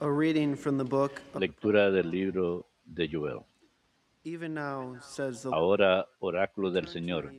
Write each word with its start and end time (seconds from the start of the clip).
A 0.00 0.08
reading 0.08 0.56
from 0.56 0.78
the 0.78 0.84
book 0.84 1.20
of 1.34 1.40
Lectura 1.40 1.90
del 1.90 2.08
libro 2.10 2.66
de 2.84 3.08
Joel. 3.08 3.44
Even 4.24 4.54
now 4.54 4.96
says 5.00 5.42
the 5.42 5.50
Ahora, 5.50 6.06
oráculo 6.20 6.70
del 6.70 6.86
Señor, 6.86 7.32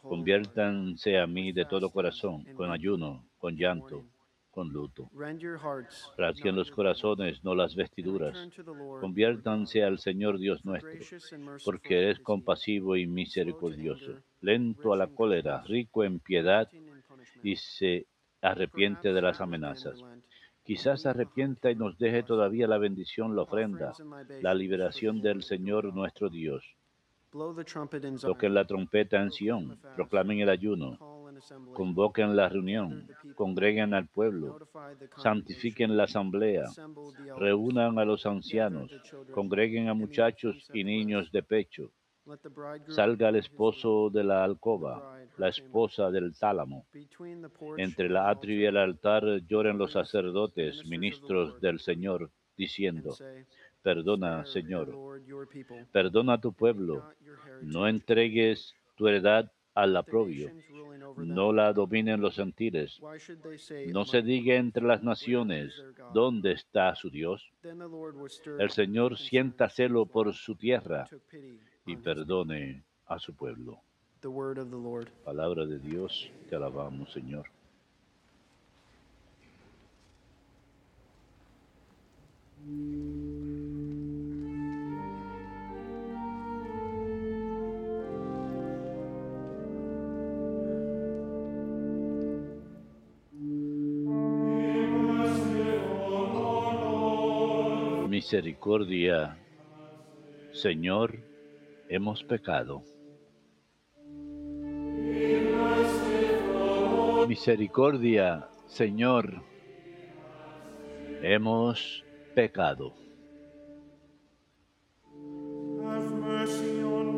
conviértanse 0.00 1.18
a 1.18 1.26
mí 1.26 1.52
de 1.52 1.64
todo 1.64 1.90
corazón, 1.90 2.44
con 2.54 2.70
ayuno, 2.70 3.24
con 3.38 3.56
llanto, 3.56 4.04
con 4.52 4.68
luto. 4.68 5.10
Rasguen 6.16 6.54
los 6.54 6.70
corazones, 6.70 7.42
no 7.42 7.56
las 7.56 7.74
vestiduras. 7.74 8.38
Conviértanse 9.00 9.82
al 9.82 9.98
Señor 9.98 10.38
Dios 10.38 10.64
nuestro, 10.64 10.92
porque 11.64 12.10
es 12.10 12.20
compasivo 12.20 12.96
y 12.96 13.08
misericordioso, 13.08 14.20
lento 14.40 14.92
a 14.92 14.96
la 14.96 15.08
cólera, 15.08 15.62
rico 15.62 16.04
en 16.04 16.20
piedad 16.20 16.68
y 17.42 17.56
se 17.56 18.06
arrepiente 18.40 19.12
de 19.12 19.22
las 19.22 19.40
amenazas. 19.40 20.00
Quizás 20.64 21.02
se 21.02 21.10
arrepienta 21.10 21.70
y 21.70 21.76
nos 21.76 21.98
deje 21.98 22.22
todavía 22.22 22.66
la 22.66 22.78
bendición, 22.78 23.36
la 23.36 23.42
ofrenda, 23.42 23.92
la 24.40 24.54
liberación 24.54 25.20
del 25.20 25.42
Señor 25.42 25.94
nuestro 25.94 26.30
Dios. 26.30 26.64
Toquen 28.20 28.54
la 28.54 28.64
trompeta 28.64 29.20
en 29.20 29.30
Sión, 29.30 29.78
proclamen 29.96 30.38
el 30.38 30.48
ayuno, 30.48 30.98
convoquen 31.74 32.36
la 32.36 32.48
reunión, 32.48 33.08
congreguen 33.34 33.92
al 33.92 34.06
pueblo, 34.06 34.58
santifiquen 35.16 35.96
la 35.96 36.04
asamblea, 36.04 36.64
reúnan 37.36 37.98
a 37.98 38.04
los 38.04 38.24
ancianos, 38.24 38.90
congreguen 39.32 39.88
a 39.88 39.94
muchachos 39.94 40.70
y 40.72 40.84
niños 40.84 41.30
de 41.32 41.42
pecho, 41.42 41.90
salga 42.88 43.28
el 43.28 43.36
esposo 43.36 44.10
de 44.10 44.24
la 44.24 44.44
alcoba, 44.44 45.18
la 45.36 45.48
esposa 45.48 46.10
del 46.10 46.36
tálamo. 46.36 46.86
Entre 47.76 48.08
la 48.08 48.30
atrio 48.30 48.60
y 48.60 48.64
el 48.64 48.76
altar, 48.76 49.24
lloren 49.46 49.78
los 49.78 49.92
sacerdotes, 49.92 50.84
ministros 50.86 51.60
del 51.60 51.80
Señor, 51.80 52.30
diciendo, 52.56 53.14
perdona, 53.82 54.44
Señor, 54.46 54.94
perdona 55.92 56.34
a 56.34 56.40
tu 56.40 56.52
pueblo, 56.52 57.04
no 57.62 57.88
entregues 57.88 58.74
tu 58.96 59.08
heredad 59.08 59.50
al 59.74 59.96
aprobio, 59.96 60.50
no 61.16 61.52
la 61.52 61.72
dominen 61.72 62.20
los 62.20 62.36
gentiles. 62.36 63.00
No 63.88 64.04
se 64.04 64.22
diga 64.22 64.54
entre 64.54 64.84
las 64.84 65.02
naciones? 65.02 65.84
¿dónde 66.12 66.52
está 66.52 66.94
su 66.94 67.10
Dios? 67.10 67.52
El 68.58 68.70
Señor 68.70 69.18
sienta 69.18 69.68
celo 69.68 70.06
por 70.06 70.32
su 70.32 70.54
tierra 70.54 71.08
y 71.86 71.96
perdone 71.96 72.82
a 73.06 73.18
su 73.18 73.34
pueblo. 73.34 73.80
The 74.20 74.28
word 74.28 74.58
of 74.58 74.70
the 74.70 74.76
Lord. 74.76 75.10
Palabra 75.24 75.66
de 75.66 75.78
Dios, 75.78 76.30
te 76.48 76.56
alabamos, 76.56 77.12
Señor. 77.12 77.46
Misericordia, 98.08 99.36
Señor, 100.52 101.33
hemos 101.88 102.22
pecado. 102.24 102.82
Misericordia, 107.28 108.48
Señor, 108.66 109.42
hemos 111.22 112.04
pecado. 112.34 112.92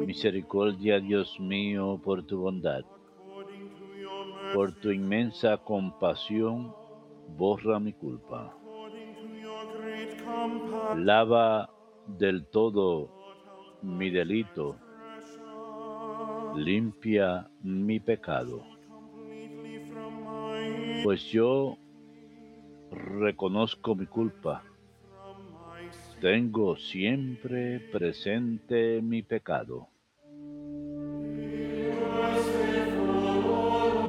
Misericordia, 0.07 1.01
Dios 1.01 1.39
mío, 1.41 2.01
por 2.03 2.23
tu 2.23 2.41
bondad, 2.41 2.85
por 4.55 4.73
tu 4.73 4.91
inmensa 4.91 5.57
compasión, 5.59 6.75
borra 7.37 7.81
mi 7.81 7.93
culpa. 7.93 8.57
Lava 10.97 11.71
del 12.07 12.47
todo 12.47 13.16
mi 13.87 14.11
delito, 14.11 14.77
limpia 16.57 17.49
mi 17.63 18.01
pecado. 18.01 18.65
Pues 21.05 21.23
yo 21.31 21.79
reconozco 22.91 23.95
mi 23.95 24.07
culpa, 24.07 24.65
tengo 26.21 26.77
siempre 26.77 27.79
presente 27.93 29.01
mi 29.01 29.23
pecado. 29.23 29.89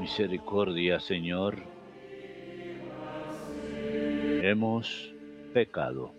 Misericordia, 0.01 0.99
Señor, 0.99 1.61
hemos 4.41 5.13
pecado. 5.53 6.13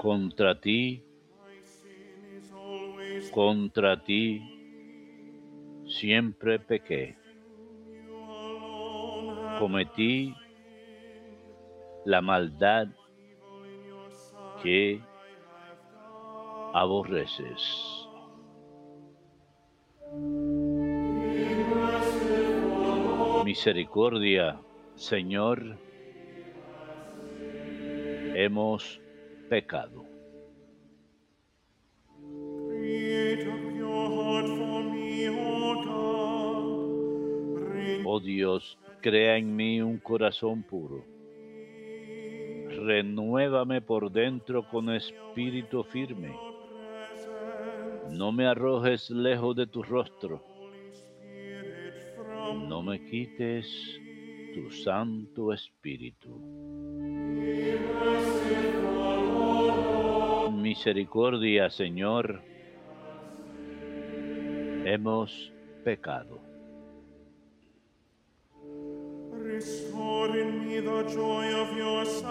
Contra 0.00 0.60
ti, 0.60 1.02
contra 3.30 4.02
ti, 4.02 4.40
siempre 5.86 6.58
pequé. 6.58 7.16
Cometí 9.58 10.34
la 12.04 12.20
maldad 12.20 12.88
que 14.62 15.00
aborreces. 16.72 18.08
Misericordia, 23.44 24.58
Señor, 24.94 25.78
God. 29.60 29.90
Renew 37.70 38.02
Oh 38.04 38.20
Dios, 38.20 38.78
crea 39.00 39.36
en 39.36 39.54
mí 39.54 39.80
un 39.80 39.98
corazón 39.98 40.62
puro. 40.62 41.04
Renuévame 42.68 43.80
por 43.80 44.10
dentro 44.10 44.68
con 44.68 44.90
espíritu 44.90 45.84
firme. 45.84 46.34
No 48.10 48.32
me 48.32 48.46
arrojes 48.46 49.10
lejos 49.10 49.56
de 49.56 49.66
tu 49.66 49.82
rostro. 49.82 50.42
No 52.68 52.82
me 52.82 53.02
quites 53.04 54.00
tu 54.54 54.70
Santo 54.70 55.52
Espíritu. 55.52 56.40
Misericordia, 60.72 61.68
Señor. 61.68 62.40
Hemos 64.86 65.52
pecado. 65.84 66.40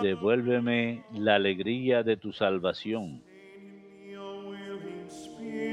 Devuélveme 0.01 1.03
la 1.13 1.35
alegría 1.35 2.01
de 2.01 2.17
tu 2.17 2.33
salvación. 2.33 3.21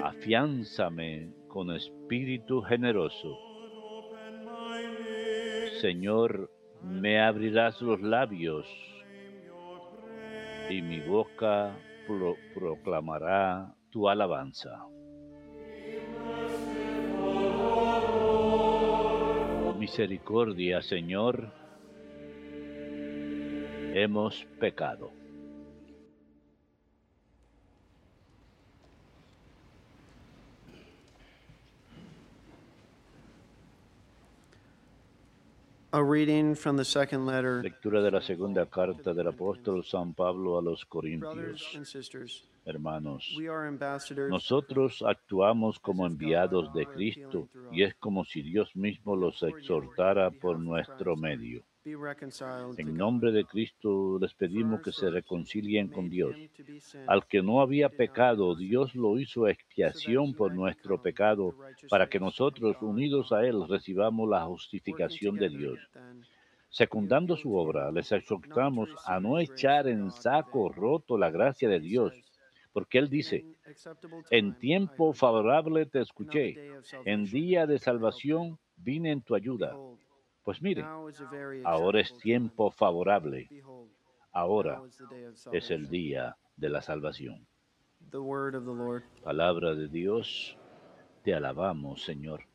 Afiánzame 0.05 1.31
con 1.49 1.75
espíritu 1.75 2.61
generoso. 2.61 3.39
Señor, 5.81 6.51
me 6.83 7.19
abrirás 7.19 7.81
los 7.81 8.03
labios 8.03 8.67
y 10.69 10.83
mi 10.83 11.01
boca 11.01 11.75
pro- 12.09 12.41
proclamará 12.55 13.69
tu 13.93 14.09
alabanza. 14.09 14.73
Misericordia, 19.79 20.83
Señor, 20.83 21.53
hemos 23.95 24.45
pecado. 24.59 25.18
A 35.91 36.05
reading 36.05 36.55
from 36.55 36.77
the 36.77 36.85
second 36.85 37.25
letter. 37.25 37.63
Lectura 37.63 38.03
de 38.03 38.11
la 38.11 38.21
segunda 38.21 38.67
carta 38.67 39.15
del 39.15 39.29
apóstol 39.29 39.83
San 39.85 40.13
Pablo 40.13 40.59
a 40.59 40.63
los 40.63 40.85
Corintios. 40.85 41.63
hermanos. 42.67 43.35
Nosotros 44.29 45.03
actuamos 45.07 45.79
como 45.81 46.07
enviados 46.07 46.71
de 46.75 46.85
Cristo 46.85 47.49
y 47.73 47.83
es 47.85 47.95
como 47.95 48.27
si 48.27 48.43
Dios 48.43 48.77
mismo 48.77 49.17
los 49.17 49.43
exhortara 49.43 50.31
por 50.31 50.59
nuestro 50.59 51.17
medio. 51.17 51.63
En 52.77 52.97
nombre 52.97 53.33
de 53.33 53.45
Cristo 53.45 54.19
les 54.21 54.35
pedimos 54.35 54.81
que 54.83 54.93
se 54.93 55.11
reconcilien 55.11 55.89
con 55.89 56.09
Dios. 56.09 56.37
Al 57.07 57.27
que 57.27 57.43
no 57.43 57.61
había 57.61 57.89
pecado, 57.89 58.55
Dios 58.55 58.95
lo 58.95 59.19
hizo 59.19 59.49
expiación 59.49 60.35
por 60.35 60.53
nuestro 60.53 61.01
pecado, 61.01 61.57
para 61.89 62.09
que 62.09 62.21
nosotros, 62.21 62.77
unidos 62.81 63.33
a 63.33 63.45
Él, 63.47 63.67
recibamos 63.69 64.29
la 64.29 64.45
justificación 64.47 65.39
de 65.39 65.49
Dios. 65.49 65.79
Secundando 66.69 67.37
su 67.37 67.55
obra, 67.57 67.91
les 67.93 68.13
exhortamos 68.13 68.95
a 69.05 69.21
no 69.21 69.39
echar 69.39 69.89
en 69.89 70.11
saco 70.11 70.69
roto 70.71 71.17
la 71.19 71.31
gracia 71.31 71.69
de 71.69 71.81
Dios, 71.81 72.13
porque 72.73 72.99
Él 72.99 73.07
"In 73.07 73.11
dice, 73.11 73.47
en 74.31 74.55
tiempo 74.55 75.13
favorable 75.13 75.87
te 75.87 76.01
escuché, 76.01 76.61
en 77.05 77.31
día 77.31 77.67
de 77.67 77.75
I 77.75 77.77
helped 77.77 77.81
you." 77.81 77.85
salvación 77.85 78.59
vine 78.77 79.11
en 79.13 79.23
tu 79.23 79.35
ayuda. 79.35 79.81
Pues 80.49 80.63
very 80.63 81.63
ahora 81.63 82.01
es 82.01 82.17
tiempo 82.17 82.71
favorable, 82.71 83.51
ahora 84.33 84.81
es 85.53 85.71
el 85.71 85.91
día 85.91 86.39
de 86.57 86.71
la 86.71 86.81
salvación. 86.81 87.47
Palabra 89.23 89.75
de 89.75 89.89
Dios, 89.89 90.57
te 91.23 91.35
alabamos, 91.35 92.03
Señor. 92.03 92.48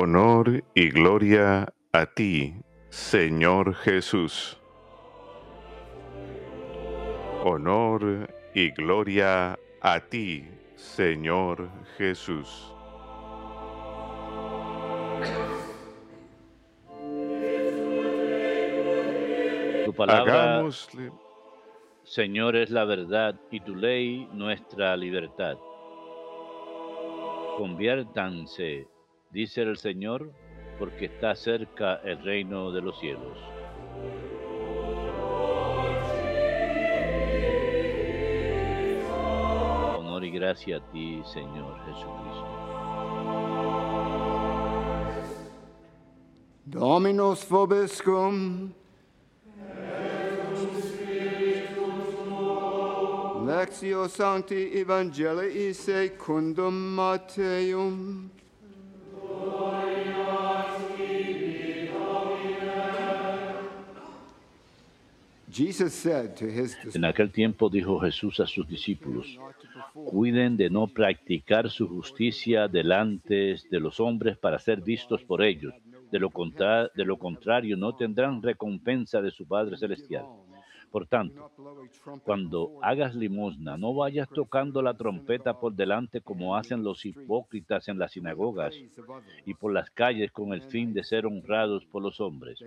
Honor 0.00 0.62
y 0.74 0.90
gloria 0.90 1.74
a 1.92 2.06
ti, 2.06 2.54
Señor 2.88 3.74
Jesús. 3.74 4.56
Honor 7.44 8.32
y 8.54 8.70
gloria 8.70 9.58
a 9.80 10.00
ti, 10.08 10.46
Señor 10.76 11.68
Jesús. 11.96 12.72
Tu 19.84 19.92
palabra, 19.94 20.60
Hagámosle 20.60 21.10
Señor, 22.04 22.54
es 22.54 22.70
la 22.70 22.84
verdad 22.84 23.34
y 23.50 23.58
tu 23.58 23.74
ley 23.74 24.28
nuestra 24.32 24.96
libertad. 24.96 25.58
Conviértanse, 27.56 28.86
dice 29.30 29.62
el 29.62 29.76
Señor, 29.76 30.32
porque 30.78 31.06
está 31.06 31.34
cerca 31.34 31.96
el 32.04 32.22
reino 32.22 32.70
de 32.72 32.80
los 32.80 32.98
cielos. 33.00 33.38
Honor 39.98 40.24
y 40.24 40.30
gracia 40.30 40.76
a 40.78 40.92
ti, 40.92 41.20
Señor 41.32 41.78
Jesucristo. 41.84 42.58
Dominus 46.64 47.48
vobiscum. 47.48 48.72
Lectio 53.46 54.06
Sancti 54.08 54.78
Evangelii 54.78 55.72
secundum 55.72 56.94
Matteum. 56.94 58.30
En 66.94 67.04
aquel 67.04 67.30
tiempo 67.30 67.70
dijo 67.70 67.98
Jesús 68.00 68.38
a 68.40 68.46
sus 68.46 68.68
discípulos, 68.68 69.38
cuiden 69.92 70.56
de 70.56 70.68
no 70.68 70.88
practicar 70.88 71.70
su 71.70 71.88
justicia 71.88 72.68
delante 72.68 73.56
de 73.70 73.80
los 73.80 73.98
hombres 73.98 74.36
para 74.36 74.58
ser 74.58 74.82
vistos 74.82 75.22
por 75.24 75.42
ellos. 75.42 75.72
De 76.10 76.18
lo 76.18 77.18
contrario, 77.18 77.76
no 77.76 77.94
tendrán 77.96 78.42
recompensa 78.42 79.22
de 79.22 79.30
su 79.30 79.46
Padre 79.46 79.76
Celestial. 79.76 80.24
Por 80.90 81.06
tanto, 81.06 81.50
cuando 82.24 82.78
hagas 82.82 83.14
limosna, 83.14 83.76
no 83.76 83.94
vayas 83.94 84.28
tocando 84.28 84.80
la 84.80 84.94
trompeta 84.94 85.58
por 85.60 85.74
delante 85.74 86.20
como 86.20 86.56
hacen 86.56 86.82
los 86.82 87.04
hipócritas 87.04 87.88
en 87.88 87.98
las 87.98 88.12
sinagogas 88.12 88.74
y 89.44 89.54
por 89.54 89.72
las 89.72 89.90
calles 89.90 90.32
con 90.32 90.52
el 90.52 90.62
fin 90.62 90.94
de 90.94 91.04
ser 91.04 91.26
honrados 91.26 91.84
por 91.86 92.02
los 92.02 92.20
hombres. 92.20 92.58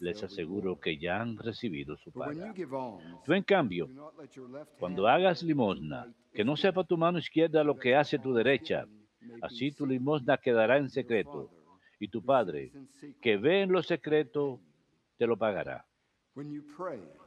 Les 0.00 0.22
aseguro 0.22 0.80
que 0.80 0.96
ya 0.96 1.20
han 1.20 1.36
recibido 1.36 1.96
su 1.98 2.10
paga. 2.12 2.54
Tú, 3.24 3.32
en 3.34 3.42
cambio, 3.42 3.88
cuando 4.78 5.06
hagas 5.06 5.42
limosna, 5.42 6.06
que 6.32 6.44
no 6.44 6.56
sepa 6.56 6.84
tu 6.84 6.96
mano 6.96 7.18
izquierda 7.18 7.62
lo 7.62 7.76
que 7.78 7.94
hace 7.94 8.18
tu 8.18 8.32
derecha. 8.32 8.86
Así 9.42 9.72
tu 9.72 9.86
limosna 9.86 10.38
quedará 10.38 10.78
en 10.78 10.88
secreto, 10.88 11.50
y 12.00 12.08
tu 12.08 12.24
Padre, 12.24 12.72
que 13.20 13.36
ve 13.36 13.62
en 13.62 13.72
lo 13.72 13.82
secreto, 13.82 14.60
te 15.18 15.26
lo 15.26 15.36
pagará. 15.36 15.87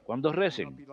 Cuando 0.03 0.31
recen, 0.31 0.85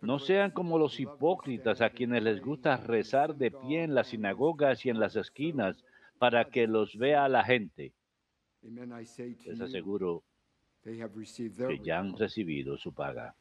no 0.00 0.18
sean 0.18 0.50
como 0.50 0.78
los 0.78 0.98
hipócritas 1.00 1.80
a 1.80 1.90
quienes 1.90 2.22
les 2.22 2.40
gusta 2.40 2.76
rezar 2.76 3.36
de 3.36 3.50
pie 3.50 3.84
en 3.84 3.94
las 3.94 4.08
sinagogas 4.08 4.84
y 4.84 4.90
en 4.90 5.00
las 5.00 5.16
esquinas 5.16 5.84
para 6.18 6.46
que 6.46 6.66
los 6.66 6.96
vea 6.96 7.28
la 7.28 7.44
gente. 7.44 7.92
Les 8.62 9.60
aseguro 9.60 10.22
que 10.82 11.80
ya 11.82 11.98
han 11.98 12.16
recibido 12.16 12.76
su 12.76 12.92
paga. 12.92 13.34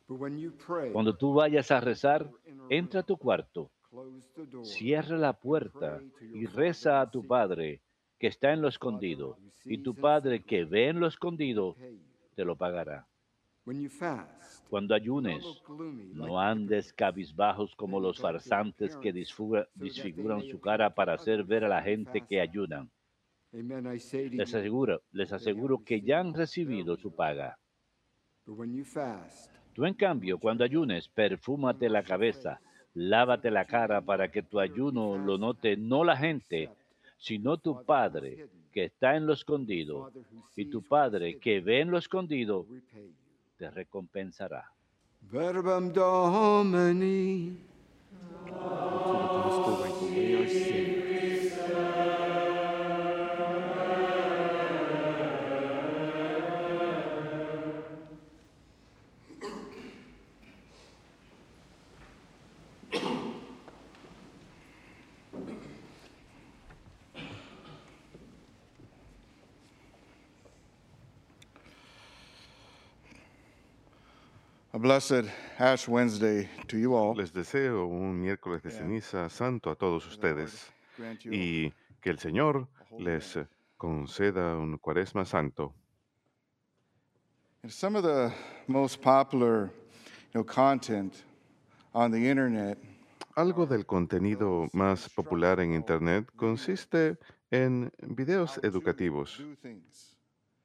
Cuando 0.92 1.16
tú 1.16 1.34
vayas 1.34 1.72
a 1.72 1.82
rezar, 1.82 2.30
entra 2.70 3.02
a 3.02 3.04
tu 3.04 3.18
cuarto, 3.18 3.70
cierra 4.64 5.18
la 5.18 5.34
puerta 5.34 6.02
y 6.34 6.46
reza 6.46 7.02
a 7.02 7.12
tu 7.12 7.26
Padre 7.26 7.82
que 8.18 8.28
está 8.28 8.54
en 8.54 8.62
lo 8.62 8.70
escondido, 8.70 9.38
y 9.66 9.80
tu 9.80 9.96
Padre 9.96 10.44
que 10.44 10.64
ve 10.64 10.88
en 10.88 11.00
lo 11.00 11.08
escondido 11.08 11.76
te 12.36 12.46
lo 12.46 12.56
pagará. 12.56 13.06
Cuando 14.70 14.94
ayunes, 14.94 15.44
no 16.14 16.40
andes 16.40 16.92
cabizbajos 16.92 17.76
como 17.76 18.00
los 18.00 18.20
farsantes 18.20 18.98
que 18.98 19.14
disfiguran 19.14 20.44
su 20.44 20.60
cara 20.60 20.94
para 20.94 21.14
hacer 21.14 21.44
ver 21.44 21.64
a 21.64 21.70
la 21.70 21.82
gente 21.82 22.22
que 22.22 22.42
ayunan. 22.42 22.90
Les 23.52 24.54
aseguro, 24.54 25.02
les 25.12 25.32
aseguro 25.32 25.84
que 25.84 26.02
ya 26.02 26.20
han 26.20 26.34
recibido 26.34 26.98
su 26.98 27.16
paga. 27.16 27.58
Tú, 29.74 29.86
en 29.86 29.94
cambio, 29.94 30.40
cuando 30.40 30.64
ayunes, 30.64 31.08
perfúmate 31.08 31.88
la 31.88 32.04
cabeza, 32.04 32.60
lávate 32.94 33.50
la 33.50 33.66
cara 33.66 34.02
para 34.02 34.30
que 34.30 34.44
tu 34.44 34.60
ayuno 34.60 35.18
lo 35.18 35.38
note 35.38 35.78
no 35.78 36.04
la 36.04 36.18
gente, 36.18 36.70
sino 37.18 37.58
tu 37.58 37.86
Padre 37.86 38.50
que 38.72 38.86
está 38.86 39.16
en 39.16 39.26
lo 39.28 39.34
escondido. 39.34 40.12
Y 40.56 40.66
tu 40.66 40.82
Padre 40.82 41.40
que 41.40 41.62
ve 41.62 41.82
en 41.82 41.92
lo 41.92 41.98
escondido 41.98 42.66
te 43.64 43.70
recompensará. 43.72 44.70
Verbum 45.22 45.94
Domini. 45.94 47.64
A 48.52 49.44
blessed 74.84 75.24
Ash 75.60 75.88
Wednesday 75.88 76.50
to 76.68 76.78
you 76.78 76.94
all. 76.94 77.16
Les 77.16 77.32
deseo 77.32 77.88
un 77.88 78.20
miércoles 78.20 78.62
de 78.62 78.70
ceniza 78.70 79.30
santo 79.30 79.70
a 79.72 79.76
todos 79.76 80.06
ustedes 80.06 80.74
y 81.24 81.72
que 82.02 82.10
el 82.10 82.20
Señor 82.20 82.68
les 83.00 83.40
conceda 83.78 84.58
un 84.58 84.78
cuaresma 84.78 85.24
santo. 85.24 85.74
Some 87.66 87.96
of 87.96 88.04
the 88.04 88.34
most 88.68 89.02
popular 89.02 89.72
you 90.34 90.42
know, 90.42 90.44
content 90.44 91.24
on 91.94 92.12
the 92.12 92.30
internet 92.30 92.78
Algo 93.36 93.66
del 93.66 93.86
contenido 93.86 94.68
más 94.74 95.10
popular 95.10 95.62
en 95.62 95.74
Internet 95.74 96.30
consiste 96.36 97.18
en 97.50 97.90
videos 98.02 98.60
educativos 98.62 99.42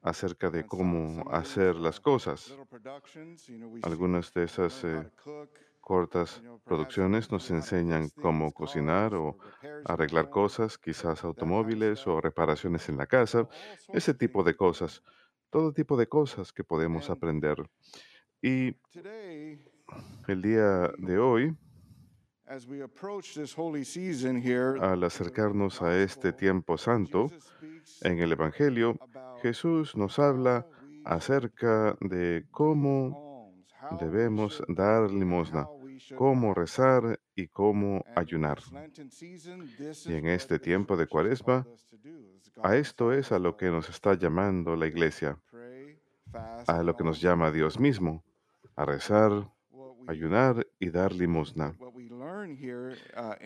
acerca 0.01 0.49
de 0.49 0.65
cómo 0.65 1.29
hacer 1.31 1.75
las 1.75 1.99
cosas. 1.99 2.55
Algunas 3.83 4.33
de 4.33 4.43
esas 4.43 4.83
eh, 4.83 5.09
cortas 5.81 6.41
producciones 6.65 7.31
nos 7.31 7.49
enseñan 7.51 8.09
cómo 8.09 8.51
cocinar 8.53 9.15
o 9.15 9.37
arreglar 9.85 10.29
cosas, 10.29 10.77
quizás 10.77 11.23
automóviles 11.23 12.05
o 12.07 12.21
reparaciones 12.21 12.87
en 12.89 12.97
la 12.97 13.07
casa, 13.07 13.47
ese 13.93 14.13
tipo 14.13 14.43
de 14.43 14.55
cosas, 14.55 15.03
todo 15.49 15.73
tipo 15.73 15.97
de 15.97 16.07
cosas 16.07 16.53
que 16.53 16.63
podemos 16.63 17.09
aprender. 17.09 17.57
Y 18.41 18.75
el 20.27 20.41
día 20.41 20.91
de 20.97 21.19
hoy, 21.19 21.57
al 24.81 25.03
acercarnos 25.03 25.81
a 25.83 26.01
este 26.01 26.33
tiempo 26.33 26.77
santo, 26.79 27.29
en 28.01 28.19
el 28.19 28.31
Evangelio, 28.31 28.97
Jesús 29.43 29.95
nos 29.95 30.17
habla 30.17 30.65
acerca 31.05 31.95
de 32.01 32.45
cómo 32.49 33.53
debemos 33.99 34.63
dar 34.67 35.11
limosna, 35.11 35.67
cómo 36.15 36.55
rezar 36.55 37.19
y 37.35 37.47
cómo 37.47 38.03
ayunar. 38.15 38.59
Y 40.05 40.13
en 40.13 40.27
este 40.27 40.57
tiempo 40.57 40.97
de 40.97 41.05
cuaresma, 41.05 41.67
a 42.63 42.75
esto 42.75 43.13
es 43.13 43.31
a 43.31 43.37
lo 43.37 43.57
que 43.57 43.69
nos 43.69 43.89
está 43.89 44.15
llamando 44.15 44.75
la 44.75 44.87
iglesia, 44.87 45.39
a 46.65 46.81
lo 46.81 46.95
que 46.95 47.03
nos 47.03 47.21
llama 47.21 47.51
Dios 47.51 47.79
mismo, 47.79 48.23
a 48.75 48.85
rezar, 48.85 49.51
ayunar 50.07 50.65
y 50.79 50.89
dar 50.89 51.13
limosna. 51.13 51.75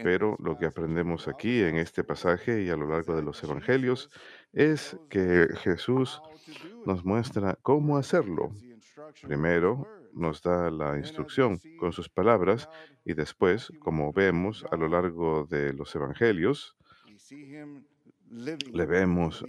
Pero 0.04 0.36
lo 0.40 0.58
que 0.58 0.66
aprendemos 0.66 1.28
aquí 1.28 1.62
en 1.62 1.78
este 1.78 2.04
pasaje 2.04 2.64
y 2.64 2.70
a 2.70 2.76
lo 2.76 2.88
largo 2.88 3.16
de 3.16 3.24
los 3.24 3.44
evangelios 3.44 4.10
es 4.52 4.98
que 5.10 5.48
Jesús 5.58 6.22
nos 6.86 7.04
muestra 7.04 7.58
cómo 7.62 7.98
hacerlo. 7.98 8.52
Primero 9.22 9.88
nos 10.14 10.42
da 10.42 10.70
la 10.70 10.98
instrucción 10.98 11.60
con 11.80 11.92
sus 11.92 12.10
palabras 12.10 12.70
y 13.04 13.14
después, 13.14 13.72
como 13.80 14.14
vemos 14.14 14.66
a 14.72 14.76
lo 14.76 14.88
largo 14.88 15.46
de 15.46 15.74
los 15.74 15.96
evangelios, 15.96 16.78
le 18.30 18.86
vemos 18.86 19.44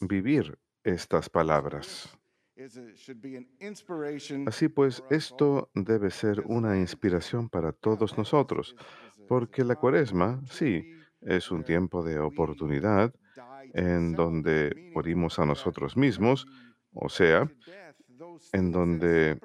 vivir 0.00 0.58
estas 0.82 1.28
palabras. 1.28 2.15
Así 4.46 4.68
pues, 4.68 5.02
esto 5.10 5.70
debe 5.74 6.10
ser 6.10 6.42
una 6.46 6.78
inspiración 6.78 7.48
para 7.50 7.72
todos 7.72 8.16
nosotros, 8.16 8.74
porque 9.28 9.62
la 9.62 9.76
cuaresma, 9.76 10.40
sí, 10.50 10.90
es 11.20 11.50
un 11.50 11.64
tiempo 11.64 12.02
de 12.02 12.18
oportunidad 12.18 13.12
en 13.74 14.14
donde 14.14 14.90
morimos 14.94 15.38
a 15.38 15.44
nosotros 15.44 15.96
mismos, 15.96 16.46
o 16.94 17.08
sea, 17.08 17.50
en 18.52 18.72
donde 18.72 19.38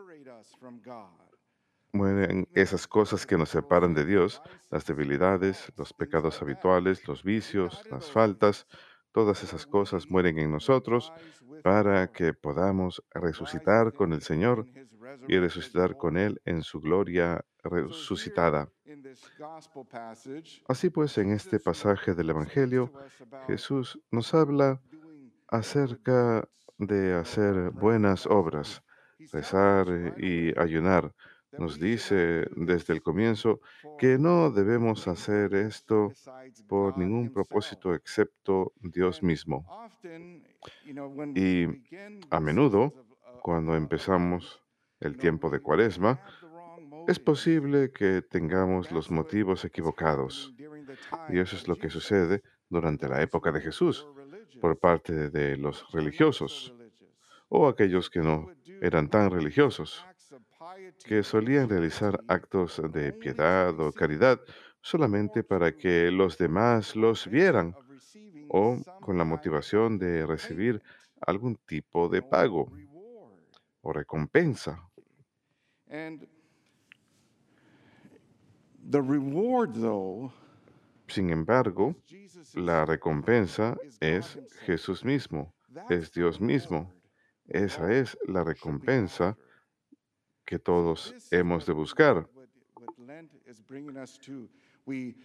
mueren 1.91 2.48
esas 2.53 2.88
cosas 2.88 3.25
que 3.25 3.38
nos 3.38 3.50
separan 3.50 3.94
de 3.94 4.06
Dios, 4.06 4.41
las 4.70 4.86
debilidades, 4.86 5.72
los 5.75 5.91
pecados 5.91 6.41
habituales, 6.41 7.06
los 7.08 7.24
vicios, 7.24 7.84
las 7.91 8.10
faltas, 8.10 8.68
todas 9.12 9.44
esas 9.44 9.65
cosas 9.65 10.10
mueren 10.10 10.39
en 10.39 10.51
nosotros 10.51 11.12
para 11.63 12.12
que 12.12 12.34
podamos 12.34 13.03
resucitar 13.12 13.94
con 13.94 14.13
el 14.13 14.22
Señor 14.22 14.65
y 15.27 15.38
resucitar 15.38 15.98
con 15.98 16.18
Él 16.18 16.41
en 16.46 16.63
su 16.63 16.80
gloria 16.80 17.46
resucitada. 17.63 18.70
Así 20.68 20.89
pues, 20.89 21.18
en 21.18 21.32
este 21.32 21.60
pasaje 21.60 22.13
del 22.13 22.30
Evangelio, 22.30 22.91
Jesús 23.48 24.00
nos 24.12 24.34
habla 24.34 24.82
acerca 25.48 26.48
de 26.77 27.13
hacer 27.13 27.72
buenas 27.72 28.25
obras, 28.25 28.84
rezar 29.32 30.15
y 30.18 30.58
ayunar. 30.60 31.13
Nos 31.58 31.79
dice 31.79 32.46
desde 32.55 32.93
el 32.93 33.01
comienzo 33.01 33.60
que 34.00 34.17
no 34.17 34.51
debemos 34.51 35.08
hacer 35.08 35.53
esto 35.53 36.13
por 36.67 36.98
ningún 36.98 37.31
propósito 37.31 37.93
excepto 37.93 38.74
Dios 38.81 39.22
mismo. 39.22 39.65
Y 41.36 41.65
a 42.29 42.39
menudo, 42.39 42.93
cuando 43.41 43.75
empezamos 43.75 44.62
el 45.00 45.17
tiempo 45.17 45.50
de 45.50 45.60
cuaresma, 45.60 46.22
es 47.08 47.20
posible 47.20 47.91
que 47.91 48.22
tengamos 48.22 48.91
los 48.91 49.10
motivos 49.12 49.65
equivocados. 49.65 50.53
Y 51.29 51.39
eso 51.39 51.55
es 51.55 51.67
lo 51.67 51.75
que 51.75 51.89
sucede 51.89 52.43
durante 52.70 53.10
la 53.10 53.22
época 53.22 53.51
de 53.51 53.62
Jesús 53.62 54.08
por 54.62 54.77
parte 54.79 55.29
de 55.29 55.58
los 55.58 55.91
religiosos 55.91 56.74
o 57.50 57.67
aquellos 57.67 58.10
que 58.10 58.22
no 58.22 58.50
eran 58.81 59.10
tan 59.10 59.29
religiosos, 59.29 60.05
que 61.06 61.24
solían 61.24 61.70
realizar 61.70 62.24
actos 62.28 62.82
de 62.92 63.13
piedad 63.13 63.78
o 63.80 63.92
caridad 63.92 64.40
solamente 64.82 65.44
para 65.44 65.75
que 65.75 66.12
los 66.12 66.38
demás 66.38 66.96
los 66.96 67.28
vieran 67.28 67.75
o 68.50 68.78
con 69.01 69.18
la 69.18 69.24
motivación 69.24 69.98
de 69.98 70.25
recibir 70.25 70.82
algún 71.22 71.56
tipo 71.56 72.10
de 72.10 72.22
pago 72.22 72.72
o 73.82 73.94
recompensa. 73.94 74.90
Sin 81.08 81.30
embargo, 81.30 81.96
la 82.54 82.86
recompensa 82.86 83.78
es 84.00 84.40
Jesús 84.66 85.04
mismo, 85.04 85.54
es 85.90 86.12
Dios 86.12 86.40
mismo. 86.40 86.94
Esa 87.46 87.92
es 87.92 88.18
la 88.28 88.44
recompensa 88.44 89.38
que 90.51 90.60
todos 90.60 91.15
hemos 91.31 91.65
de 91.65 91.72
buscar. 91.72 92.27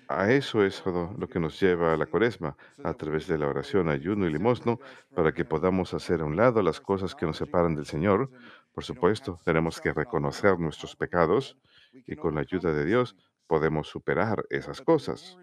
A 0.07 0.31
eso 0.31 0.65
es 0.65 0.85
lo 0.87 1.29
que 1.29 1.41
nos 1.41 1.59
lleva 1.59 1.93
a 1.93 1.97
la 1.97 2.07
cuaresma, 2.07 2.57
a 2.85 2.95
través 2.95 3.27
de 3.27 3.37
la 3.37 3.49
oración, 3.49 3.89
ayuno 3.89 4.29
y 4.29 4.33
limosno, 4.33 4.79
para 5.17 5.33
que 5.33 5.45
podamos 5.45 5.95
hacer 5.95 6.21
a 6.21 6.25
un 6.25 6.37
lado 6.37 6.63
las 6.63 6.81
cosas 6.81 7.17
que 7.17 7.27
nos 7.27 7.39
separan 7.39 7.75
del 7.75 7.87
Señor. 7.87 8.31
Por 8.73 8.85
supuesto, 8.85 9.37
tenemos 9.45 9.81
que 9.81 9.93
reconocer 9.93 10.61
nuestros 10.61 10.95
pecados 10.95 11.59
y 11.93 12.15
con 12.15 12.37
la 12.37 12.43
ayuda 12.43 12.73
de 12.73 12.85
Dios 12.85 13.17
podemos 13.49 13.89
superar 13.89 14.47
esas 14.49 14.81
cosas. 14.81 15.37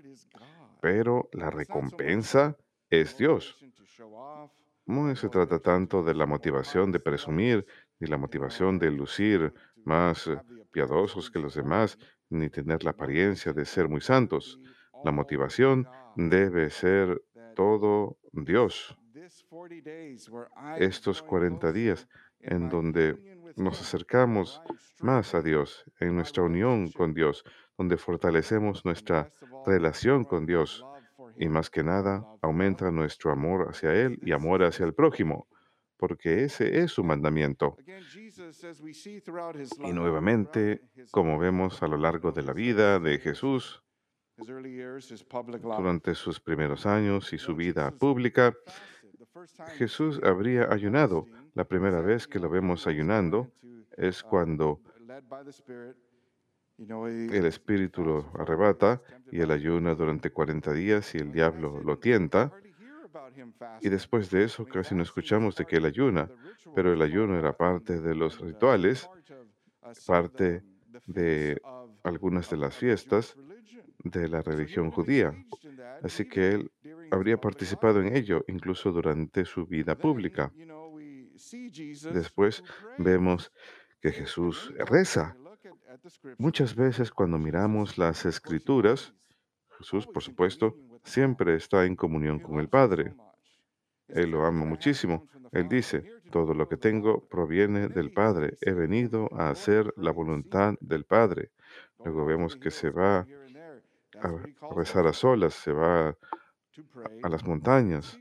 Pero 0.80 1.28
la 1.34 1.50
recompensa 1.50 2.56
es 2.90 3.18
Dios. 3.18 3.58
No 4.86 5.14
se 5.16 5.28
trata 5.28 5.60
tanto 5.60 6.04
de 6.04 6.14
la 6.14 6.26
motivación 6.26 6.92
de 6.94 7.00
presumir, 7.00 7.66
ni 8.00 8.08
la 8.08 8.18
motivación 8.18 8.80
de 8.80 8.92
lucir 8.92 9.54
más 9.86 10.28
eh, 10.28 10.38
piadosos 10.72 11.30
que 11.30 11.40
los 11.40 11.56
demás, 11.56 11.98
ni 12.30 12.50
tener 12.50 12.84
la 12.84 12.92
apariencia 12.92 13.54
de 13.54 13.66
ser 13.66 13.88
muy 13.88 14.02
santos. 14.02 14.60
La 15.04 15.12
motivación 15.12 15.88
debe 16.16 16.70
ser 16.70 17.22
todo 17.56 18.18
Dios. 18.32 18.98
Estos 20.78 21.22
40 21.22 21.72
días 21.72 22.08
en 22.40 22.70
donde 22.70 23.18
nos 23.56 23.80
acercamos 23.82 24.62
más 25.02 25.36
a 25.36 25.42
Dios, 25.42 25.86
en 26.00 26.16
nuestra 26.16 26.44
unión 26.44 26.92
con 26.92 27.14
Dios, 27.14 27.44
donde 27.78 27.98
fortalecemos 27.98 28.84
nuestra 28.86 29.30
relación 29.66 30.24
con 30.24 30.46
Dios 30.46 30.86
y 31.38 31.48
más 31.48 31.70
que 31.70 31.84
nada 31.84 32.26
aumenta 32.42 32.92
nuestro 32.92 33.32
amor 33.32 33.68
hacia 33.70 33.94
Él 33.94 34.20
y 34.22 34.32
amor 34.32 34.64
hacia 34.64 34.86
el 34.86 34.94
prójimo, 34.94 35.48
porque 36.04 36.44
ese 36.44 36.82
es 36.82 36.92
su 36.92 37.02
mandamiento. 37.02 37.78
Y 39.86 39.94
nuevamente, 39.94 40.82
como 41.12 41.40
vemos 41.40 41.82
a 41.82 41.88
lo 41.88 41.96
largo 41.96 42.34
de 42.34 42.42
la 42.42 42.52
vida 42.52 43.00
de 43.00 43.20
Jesús, 43.20 43.82
durante 44.36 46.14
sus 46.14 46.42
primeros 46.42 46.86
años 46.86 47.32
y 47.32 47.38
su 47.38 47.56
vida 47.56 47.90
pública, 47.92 48.54
Jesús 49.78 50.20
habría 50.22 50.74
ayunado. 50.74 51.26
La 51.54 51.64
primera 51.64 52.02
vez 52.02 52.28
que 52.28 52.40
lo 52.40 52.50
vemos 52.50 52.86
ayunando 52.86 53.54
es 53.96 54.24
cuando 54.24 54.82
el 56.78 57.46
espíritu 57.46 58.04
lo 58.04 58.30
arrebata 58.38 59.02
y 59.32 59.40
él 59.40 59.52
ayuna 59.52 59.96
durante 59.96 60.32
40 60.32 60.74
días 60.74 61.16
y 61.16 61.20
el 61.20 61.32
diablo 61.32 61.82
lo 61.82 61.98
tienta. 61.98 62.52
Y 63.82 63.90
después 63.90 64.30
de 64.30 64.44
eso 64.44 64.66
casi 64.66 64.96
no 64.96 65.04
escuchamos 65.04 65.56
de 65.56 65.66
que 65.66 65.78
él 65.78 65.86
ayuna, 65.86 66.30
pero 66.76 66.94
el 66.94 67.02
ayuno 67.02 67.38
era 67.38 67.54
parte 67.54 68.00
de 68.00 68.16
los 68.16 68.40
rituales, 68.40 69.10
parte 70.06 70.64
de 71.08 71.62
algunas 72.04 72.50
de 72.50 72.58
las 72.58 72.76
fiestas 72.76 73.36
de 74.04 74.28
la 74.28 74.42
religión 74.42 74.92
judía. 74.92 75.34
Así 76.02 76.28
que 76.28 76.52
él 76.54 76.72
habría 77.12 77.38
participado 77.38 78.02
en 78.02 78.16
ello 78.16 78.44
incluso 78.48 78.92
durante 78.92 79.46
su 79.46 79.66
vida 79.66 79.96
pública. 79.96 80.52
Después 82.14 82.64
vemos 82.98 83.52
que 84.02 84.12
Jesús 84.12 84.74
reza. 84.78 85.36
Muchas 86.38 86.76
veces 86.76 87.12
cuando 87.12 87.38
miramos 87.38 87.98
las 87.98 88.26
escrituras, 88.26 89.14
Jesús, 89.78 90.08
por 90.08 90.24
supuesto, 90.24 90.76
siempre 91.04 91.56
está 91.56 91.86
en 91.86 91.96
comunión 91.96 92.40
con 92.40 92.60
el 92.60 92.70
Padre. 92.70 93.14
Él 94.08 94.32
lo 94.32 94.46
ama 94.46 94.66
muchísimo. 94.66 95.28
Él 95.52 95.70
dice, 95.70 96.04
todo 96.32 96.54
lo 96.54 96.68
que 96.68 96.78
tengo 96.78 97.28
proviene 97.28 97.88
del 97.88 98.12
Padre. 98.12 98.58
He 98.62 98.72
venido 98.74 99.30
a 99.34 99.50
hacer 99.50 99.94
la 99.98 100.12
voluntad 100.12 100.74
del 100.82 101.06
Padre. 101.06 101.52
Luego 102.04 102.26
vemos 102.26 102.56
que 102.56 102.72
se 102.72 102.90
va 102.90 103.26
a 104.22 104.74
rezar 104.76 105.08
a 105.08 105.14
solas, 105.14 105.54
se 105.54 105.72
va 105.72 106.18
a 107.24 107.30
las 107.30 107.46
montañas 107.46 108.20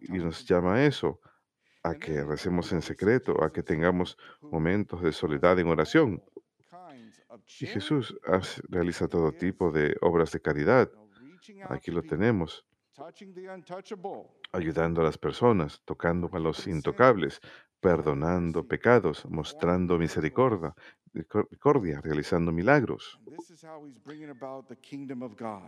y 0.00 0.18
nos 0.18 0.44
llama 0.46 0.74
a 0.76 0.84
eso, 0.86 1.20
a 1.82 1.94
que 1.94 2.22
recemos 2.24 2.72
en 2.72 2.82
secreto, 2.82 3.42
a 3.42 3.52
que 3.52 3.62
tengamos 3.62 4.16
momentos 4.40 5.02
de 5.02 5.12
soledad 5.12 5.58
en 5.58 5.68
oración. 5.68 6.22
Y 7.60 7.66
Jesús 7.66 8.16
hace- 8.26 8.62
realiza 8.68 9.06
todo 9.08 9.32
tipo 9.32 9.70
de 9.72 9.96
obras 10.00 10.32
de 10.32 10.40
caridad. 10.40 10.90
Aquí 11.68 11.90
lo 11.90 12.02
tenemos, 12.02 12.66
ayudando 14.52 15.00
a 15.00 15.04
las 15.04 15.18
personas, 15.18 15.80
tocando 15.84 16.28
a 16.32 16.38
los 16.38 16.66
intocables, 16.66 17.40
perdonando 17.80 18.66
pecados, 18.66 19.24
mostrando 19.26 19.98
misericordia, 19.98 20.74
misericordia, 21.12 22.00
realizando 22.00 22.52
milagros. 22.52 23.20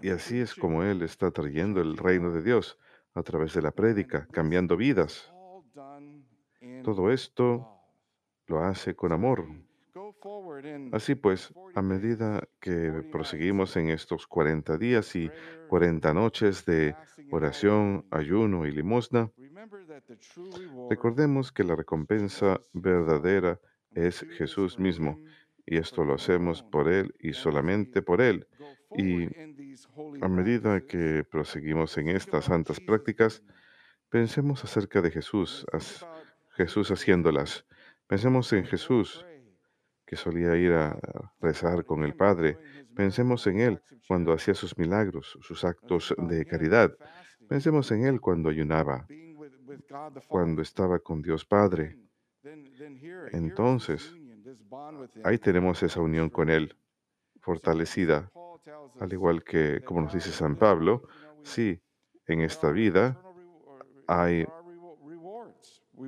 Y 0.03 0.11
así 0.11 0.41
es 0.41 0.55
como 0.55 0.83
Él 0.83 1.03
está 1.03 1.31
trayendo 1.31 1.81
el 1.81 1.97
reino 1.97 2.33
de 2.33 2.43
Dios 2.43 2.79
a 3.15 3.23
través 3.23 3.55
de 3.55 3.63
la 3.63 3.71
prédica, 3.71 4.27
cambiando 4.33 4.77
vidas. 4.77 5.33
Todo 6.85 7.11
esto 7.11 7.67
lo 8.47 8.63
hace 8.63 8.95
con 8.95 9.13
amor. 9.13 9.47
Así 10.93 11.15
pues, 11.15 11.53
a 11.75 11.83
medida 11.83 12.49
que 12.61 13.05
proseguimos 13.11 13.77
en 13.77 13.91
estos 13.91 14.27
40 14.27 14.77
días 14.79 15.15
y 15.17 15.31
40 15.69 16.15
noches 16.15 16.65
de 16.65 16.95
oración, 17.31 18.05
ayuno 18.11 18.67
y 18.67 18.73
limosna, 18.73 19.31
recordemos 20.91 21.53
que 21.53 21.65
la 21.65 21.77
recompensa 21.77 22.61
verdadera 22.73 23.61
es 23.93 24.27
Jesús 24.37 24.79
mismo, 24.79 25.19
y 25.67 25.77
esto 25.77 26.05
lo 26.05 26.15
hacemos 26.15 26.63
por 26.63 26.89
Él 26.89 27.15
y 27.21 27.33
solamente 27.33 28.03
por 28.03 28.21
Él. 28.21 28.47
Y 28.97 29.27
a 30.21 30.29
medida 30.29 30.81
que 30.81 31.25
proseguimos 31.25 31.97
en 31.99 32.09
estas 32.09 32.47
santas 32.47 32.81
prácticas, 32.81 33.43
pensemos 34.09 34.65
acerca 34.65 35.01
de 35.01 35.11
Jesús, 35.11 35.65
Jesús 36.57 36.91
haciéndolas. 36.91 37.65
Pensemos 38.09 38.53
en 38.53 38.65
Jesús 38.65 39.25
que 40.11 40.17
solía 40.17 40.57
ir 40.57 40.73
a 40.73 40.99
rezar 41.41 41.85
con 41.85 42.03
el 42.03 42.17
Padre. 42.17 42.59
Pensemos 42.97 43.47
en 43.47 43.61
Él 43.61 43.81
cuando 44.09 44.33
hacía 44.33 44.55
sus 44.55 44.77
milagros, 44.77 45.39
sus 45.41 45.65
actos 45.65 46.13
de 46.19 46.45
caridad. 46.47 46.91
Pensemos 47.49 47.93
en 47.93 48.05
Él 48.05 48.21
cuando 48.21 48.49
ayunaba, 48.49 49.07
cuando 50.27 50.63
estaba 50.63 50.99
con 50.99 51.23
Dios 51.23 51.45
Padre. 51.45 51.97
Entonces, 53.31 54.13
ahí 55.23 55.39
tenemos 55.39 55.81
esa 55.85 56.01
unión 56.01 56.29
con 56.29 56.51
Él, 56.51 56.77
fortalecida, 57.39 58.33
al 58.99 59.13
igual 59.13 59.45
que, 59.45 59.81
como 59.85 60.01
nos 60.01 60.13
dice 60.13 60.33
San 60.33 60.57
Pablo, 60.57 61.05
sí, 61.45 61.81
en 62.27 62.41
esta 62.41 62.73
vida 62.73 63.17
hay 64.09 64.45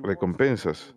recompensas, 0.01 0.93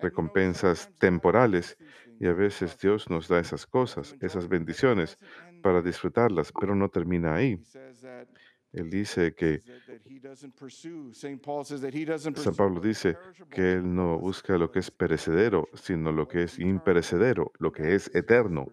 recompensas 0.00 0.90
temporales, 0.98 1.76
y 2.20 2.26
a 2.26 2.32
veces 2.32 2.78
Dios 2.78 3.08
nos 3.10 3.28
da 3.28 3.38
esas 3.38 3.66
cosas, 3.66 4.16
esas 4.20 4.48
bendiciones, 4.48 5.18
para 5.62 5.82
disfrutarlas, 5.82 6.52
pero 6.58 6.74
no 6.74 6.88
termina 6.88 7.34
ahí. 7.34 7.60
Él 8.72 8.90
dice 8.90 9.34
que, 9.34 9.62
San 10.34 10.52
Pablo 12.54 12.80
dice 12.80 13.16
que 13.50 13.72
Él 13.72 13.94
no 13.94 14.18
busca 14.18 14.58
lo 14.58 14.70
que 14.70 14.80
es 14.80 14.90
perecedero, 14.90 15.68
sino 15.74 16.12
lo 16.12 16.28
que 16.28 16.42
es 16.42 16.58
imperecedero, 16.58 17.52
lo 17.58 17.72
que 17.72 17.94
es 17.94 18.14
eterno, 18.14 18.66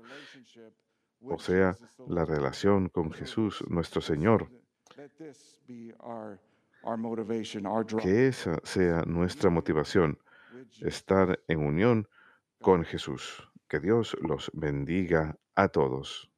o 1.22 1.40
sea, 1.40 1.78
la 2.08 2.26
relación 2.26 2.90
con 2.90 3.12
Jesús, 3.12 3.64
nuestro 3.70 4.02
Señor. 4.02 4.50
Que 7.98 8.28
esa 8.28 8.60
sea 8.64 9.04
nuestra 9.04 9.50
motivación, 9.50 10.20
estar 10.82 11.40
en 11.48 11.60
unión 11.60 12.08
con 12.62 12.84
Jesús. 12.84 13.50
Que 13.68 13.80
Dios 13.80 14.16
los 14.22 14.52
bendiga 14.54 15.38
a 15.56 15.70
todos. 15.70 16.32